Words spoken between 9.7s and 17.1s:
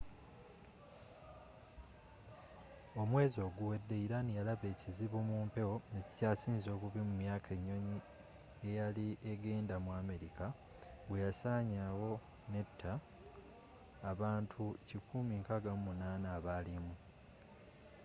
mu america bwe yasaanawo netta abantu 168 abaalimu